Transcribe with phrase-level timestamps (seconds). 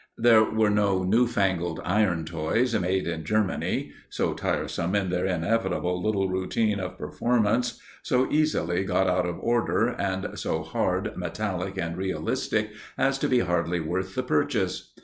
[0.17, 6.01] There were no new fangled iron toys "made in Germany," so tiresome in their inevitable
[6.01, 11.95] little routine of performance, so easily got out of order, and so hard, metallic and
[11.95, 14.91] realistic as to be hardly worth the purchase.